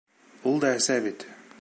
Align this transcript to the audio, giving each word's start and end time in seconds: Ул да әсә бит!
Ул 0.53 0.57
да 0.65 0.73
әсә 0.79 0.99
бит! 1.09 1.31